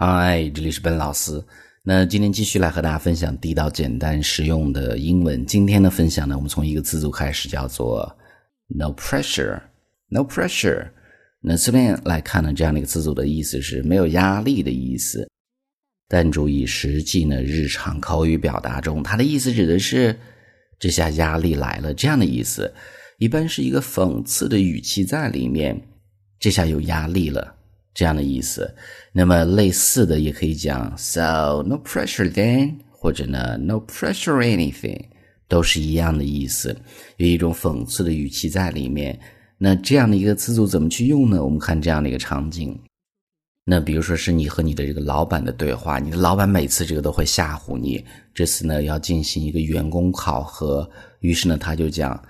[0.00, 1.42] 嗨，这里是本老师。
[1.82, 5.44] 那今天继续来和大家分享地道、简单、实用的英文。
[5.44, 8.16] 今天的分享呢，我们从一个词组开始，叫做
[8.68, 9.60] “no pressure”。
[10.08, 10.88] no pressure。
[11.40, 15.28] 那这边来看呢，这样的一个词组的意思是没有压力的意思。
[16.06, 20.16] 但注意，实际呢，日常口语表达中，它的意思指的是
[20.78, 22.72] 这下压力来了这样的意思，
[23.18, 25.76] 一般是一个讽刺的语气在里面。
[26.38, 27.56] 这下有压力了。
[27.94, 28.72] 这样的意思，
[29.12, 35.00] 那么类似的也可以讲，so no pressure then，或者呢 no pressure anything，
[35.48, 36.76] 都是一样的意思，
[37.16, 39.18] 有一种讽刺的语气在里面。
[39.58, 41.44] 那这样的一个词组怎么去用呢？
[41.44, 42.78] 我们看这样的一个场景，
[43.64, 50.88] 那比如说是你和你的这个老板的对话，你的老板每次这个都会吓唬你，这次呢要进行一个员工考核，
[51.20, 52.22] 于是呢他就讲。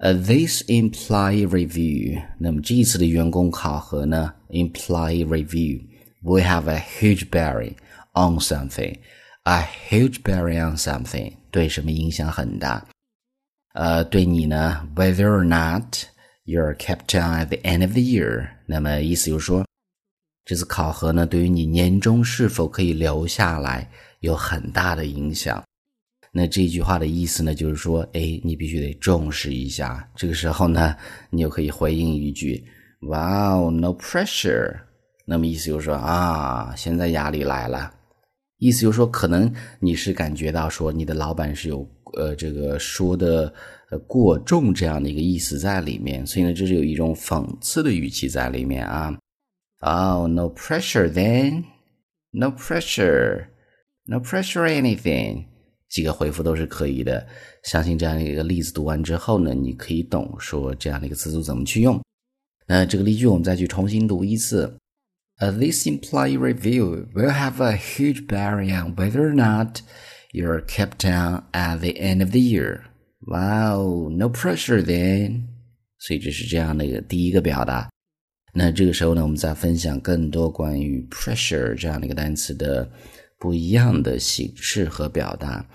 [0.00, 5.82] 呃，this employee review，那么这一次的员工考核呢，employee review
[6.22, 7.74] will have a huge bearing
[8.12, 12.84] on something，a huge bearing on something 对什么影响很大？
[13.72, 16.04] 呃，对你呢，whether or not
[16.44, 19.64] you're kept on at the end of the year，那么意思就是说，
[20.44, 23.90] 这次考核呢，对于你年终是否可以留下来
[24.20, 25.62] 有很大的影响。
[26.33, 30.09] 那这句话的意思呢，就是说，哎，你必须得重视一下。
[30.15, 30.95] 这个时候呢，
[31.29, 32.63] 你就可以回应一句
[33.01, 34.79] ：“Wow, no pressure。”
[35.27, 37.93] 那么意思就是说啊，现在压力来了。
[38.59, 43.53] 意思就是说，可能你是感觉到说，你的老板是有呃这个说的
[43.89, 49.17] 呃过重这样的一个意思在里面，所以呢，这是有一种讽刺的语气在里面啊。
[49.79, 51.65] Oh, no pressure then,
[52.31, 53.47] no pressure,
[54.05, 55.45] no pressure anything.
[55.91, 57.27] 几个回复都是可以的，
[57.63, 62.01] 相信这样的一个例子读完之后呢，你可以懂说这样的一个词组怎么去用。
[62.65, 64.73] 那这个例句我们再去重新读一次。
[65.37, 69.81] This employee review will have a huge bearing on whether or not
[70.31, 72.83] you're kept down at the end of the year.
[73.27, 75.47] Wow, no pressure then.
[75.99, 77.89] 所以这是这样的一个第一个表达。
[78.53, 82.89] 那这个时候呢，我们再分享更多关于 pressure 这样的一个单词的。
[83.41, 85.65] 不一样的形式和表达。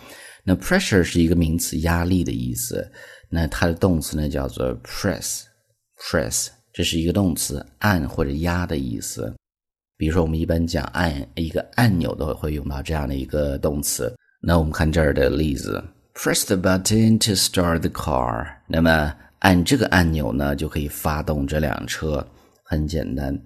[0.45, 2.89] 那 pressure 是一个名词，压力的意思。
[3.29, 9.35] 那它的动词呢叫做 press，press 这是一个动词，按或者压的意思。
[9.97, 14.15] 比如说，我们一般讲按一个按钮都会用到这样的一个动词。
[14.41, 15.83] 那我们看这儿的例子
[16.15, 18.47] ：press the button to start the car。
[18.69, 22.25] 那么按这个按钮呢，就可以发动这辆车。
[22.63, 23.37] 很简单。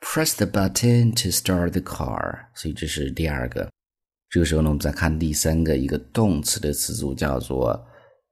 [0.00, 2.46] Press the button to start the car。
[2.54, 3.68] 所以这是第二个。
[4.30, 7.86] 这个时候呢，我们再看第三个一个动词的词组叫做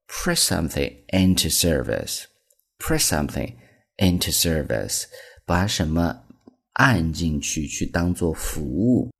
[0.06, 2.24] press something into service。
[2.78, 3.54] press something
[3.96, 5.04] into service，
[5.44, 6.24] 把什么
[6.74, 9.10] 按进去，去当做服务。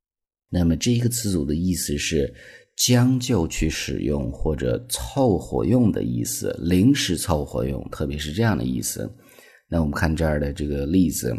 [0.50, 2.32] 那么这一个词组的意思是
[2.76, 9.10] 将就去使用或者凑合用的意思，临时凑合用，特别是这样的意思。
[9.68, 11.34] 那我们看这儿的这个例子。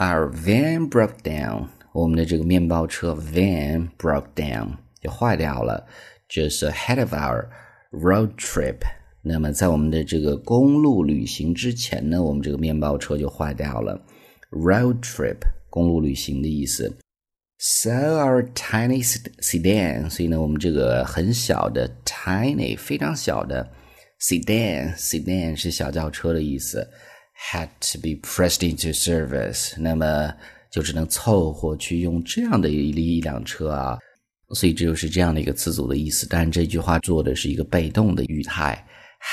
[0.00, 5.86] Our van broke down，我们的这个面包车 van broke down 就坏掉了
[6.26, 7.46] ，just ahead of our
[7.92, 8.78] road trip。
[9.20, 14.02] 那么在我们的这个公路旅行之前呢，我们这个面包车就坏掉了。
[14.50, 15.36] Road trip，
[15.68, 16.96] 公路旅行的意思。
[17.58, 19.06] So our tiny
[19.42, 23.70] sedan，所以呢，我们这个很小的 tiny，非常小的
[24.18, 26.88] sedan，sedan 是小轿车的意思。
[27.51, 30.33] had to be pressed into service，那么
[30.71, 33.97] 就只能凑合去用这样的一一辆车啊，
[34.53, 36.27] 所以这就是这样的一个词组的意思。
[36.29, 38.85] 但这句话做的是一个被动的语态，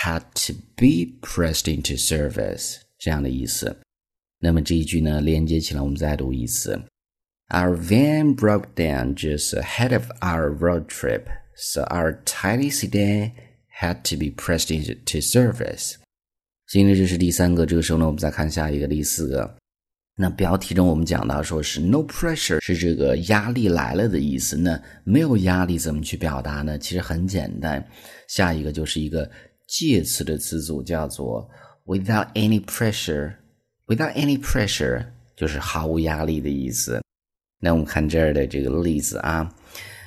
[0.03, 3.77] had to be pressed into service 这样的意思。
[4.39, 6.81] 那么这一句呢，连接起来，我们再读一次：
[7.49, 13.33] Our van broke down just ahead of our road trip, so our tiny sedan
[13.81, 15.97] had to be pressed into service.
[16.68, 17.66] 所以，这是第三个。
[17.66, 19.56] 这个时候呢，我们再看下一个第四个。
[20.20, 24.58] 那标题中我们讲到说是 no pressure，是这个压力来了的意思。
[24.58, 26.78] 那没有压力怎么去表达呢？
[26.78, 27.86] 其实很简单，
[28.28, 29.30] 下一个就是一个
[29.68, 31.48] 介词的词组，叫做
[31.86, 33.34] without any pressure。
[33.86, 35.06] without any pressure
[35.38, 37.02] 就是毫无压力的意思。
[37.62, 39.56] 那我们看这儿的这个例子啊，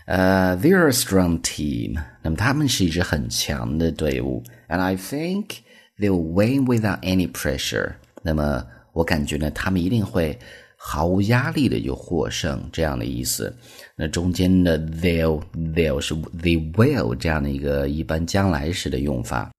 [0.06, 1.96] 呃，they're a strong team。
[2.20, 5.60] 那么他们是一支很强的队伍，and I think。
[6.00, 7.92] They'll win without any pressure。
[8.22, 10.38] 那么我感觉呢，他们一定会
[10.76, 13.54] 毫无压力的就获胜这样的意思。
[13.94, 15.42] 那中间的 they'll
[15.74, 19.52] they'll 是 they will 这样的一个一般将来时的用法。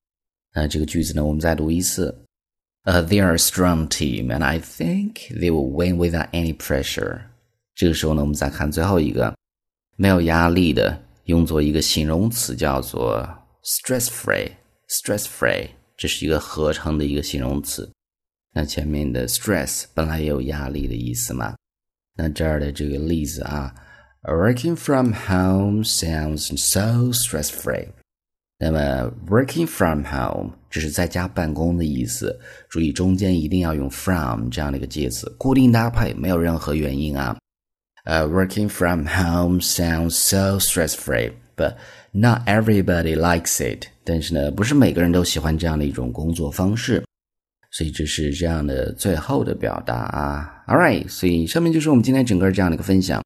[0.52, 2.12] 那这个句子呢，我们再读一次。
[2.84, 7.20] 呃，they are strong team, and I think they will win without any pressure。
[7.76, 9.32] 这个时候呢，我们再看最后一个，
[9.96, 13.24] 没有压力的，用作一个形容词叫做
[13.62, 14.50] stress free。
[14.88, 17.90] stress free 这是一个合成的一个形容词。
[18.54, 21.54] 那前面的 stress 本来也有压力的意思嘛？
[22.14, 23.74] 那这儿的这个例子啊
[24.24, 27.88] ，working from home sounds so stress free。
[28.58, 37.36] 那么 working from home 这是在家办公的意思，注意中间一定要用 from 这样的一个介词，固定搭配，没有任何原因啊。
[38.04, 41.76] 呃，working from home sounds so stress free，but
[42.12, 43.86] not everybody likes it。
[44.04, 47.02] 但是呢，不是每个人都喜欢这样的一种工作方式。
[47.70, 53.24] 所以这是这样的最后的表达啊，All right，所以上面就是我们今天整个这样的一个分享，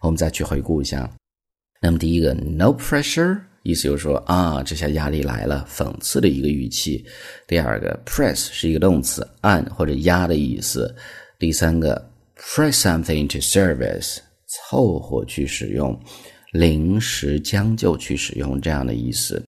[0.00, 1.08] 我们再去回顾一下。
[1.80, 7.06] 那么第一个，no pressure，意思就是说啊，这下压力来了，讽刺的一个语气。
[7.46, 10.92] 第二个，press 是一个动词，按或者压的意思。
[11.38, 14.18] 第三个，press something to service，
[14.48, 15.96] 凑合去使用，
[16.50, 19.40] 临时将就去使用这样的意思。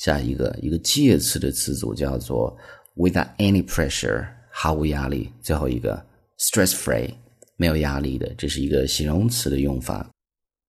[0.00, 2.56] 下一个，一个介词的词组叫做。
[2.96, 5.30] without any pressure，毫无压力。
[5.40, 6.04] 最后一个
[6.38, 7.08] stress free，
[7.56, 10.06] 没有压力的，这是一个形容词的用法。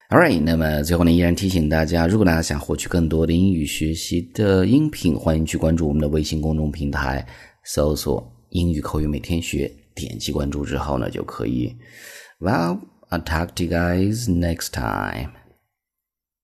[0.10, 7.25] All right，那么最后呢，依然提醒大家，如果大家想获取更多的英语学习的音频，欢迎去关注我们的微信公众平台，
[7.66, 11.75] 搜索“英语口语每天学”，点击关注之后呢，就可以。
[12.39, 12.80] Well,
[13.10, 15.41] I'll talk to you guys next time.